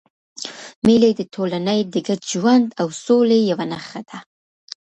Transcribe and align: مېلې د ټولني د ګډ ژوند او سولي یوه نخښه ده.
مېلې 0.85 1.11
د 1.19 1.21
ټولني 1.33 1.79
د 1.93 1.95
ګډ 2.07 2.21
ژوند 2.31 2.67
او 2.81 2.87
سولي 3.03 3.39
یوه 3.51 3.65
نخښه 3.71 4.01
ده. 4.09 4.19